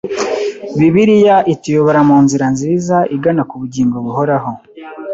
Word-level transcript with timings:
Bibiliya 0.77 1.37
ituyobora 1.53 1.99
mu 2.09 2.17
nzira 2.23 2.45
nziza 2.53 2.97
igana 3.15 3.43
ku 3.49 3.55
bugingo 3.61 3.95
buhoraho 4.05 4.51